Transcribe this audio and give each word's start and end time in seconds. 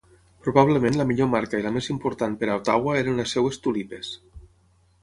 Probablement 0.45 0.97
la 1.01 1.05
millor 1.09 1.29
marca 1.33 1.59
i 1.61 1.65
la 1.67 1.73
més 1.75 1.91
important 1.95 2.39
per 2.41 2.51
a 2.51 2.57
Ottawa 2.63 2.97
eren 3.05 3.21
les 3.25 3.39
seves 3.39 3.63
tulipes. 3.69 4.13